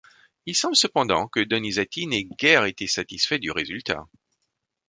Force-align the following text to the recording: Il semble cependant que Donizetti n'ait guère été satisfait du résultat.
Il 0.47 0.55
semble 0.55 0.75
cependant 0.75 1.27
que 1.27 1.41
Donizetti 1.41 2.07
n'ait 2.07 2.23
guère 2.23 2.65
été 2.65 2.87
satisfait 2.87 3.37
du 3.37 3.51
résultat. 3.51 4.07